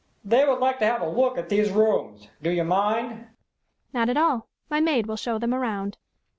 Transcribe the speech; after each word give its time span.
They 0.25 0.43
would 0.47 0.57
like 0.59 0.79
to 0.79 0.85
have 0.87 1.01
a 1.03 1.07
look 1.07 1.37
at 1.37 1.49
these 1.49 1.69
rooms. 1.69 2.27
Do 2.41 2.49
you 2.49 2.63
mind?" 2.63 3.27
"Not 3.93 4.09
at 4.09 4.17
all. 4.17 4.47
My 4.67 4.79
maid 4.79 5.05
will 5.05 5.15
show 5.15 5.37
them 5.37 5.53
around." 5.53 5.99